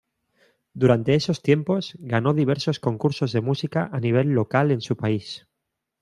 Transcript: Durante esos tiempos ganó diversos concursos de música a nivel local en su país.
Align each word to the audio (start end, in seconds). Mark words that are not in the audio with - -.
Durante 0.73 1.13
esos 1.13 1.43
tiempos 1.43 1.93
ganó 1.99 2.33
diversos 2.33 2.79
concursos 2.79 3.31
de 3.33 3.41
música 3.41 3.87
a 3.93 3.99
nivel 3.99 4.29
local 4.29 4.71
en 4.71 4.81
su 4.81 4.97
país. 4.97 5.45